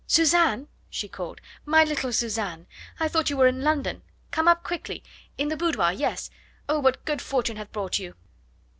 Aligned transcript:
"Suzanne!" 0.07 0.67
she 0.89 1.07
called 1.07 1.39
"my 1.63 1.83
little 1.83 2.11
Suzanne! 2.11 2.65
I 2.99 3.07
thought 3.07 3.29
you 3.29 3.37
were 3.37 3.45
in 3.45 3.61
London. 3.61 4.01
Come 4.31 4.47
up 4.47 4.63
quickly! 4.63 5.03
In 5.37 5.49
the 5.49 5.55
boudoir 5.57 5.91
yes. 5.93 6.31
Oh! 6.67 6.79
what 6.79 7.05
good 7.05 7.21
fortune 7.21 7.57
hath 7.57 7.71
brought 7.71 7.99
you?" 7.99 8.15